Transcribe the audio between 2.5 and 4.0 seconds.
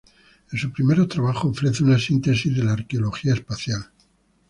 de la arqueología espacial.